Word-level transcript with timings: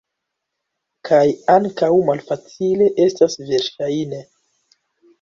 Kaj 1.09 1.19
ankaŭ 1.57 1.91
malfacile 2.09 2.91
estas, 3.07 3.39
verŝajne. 3.55 4.27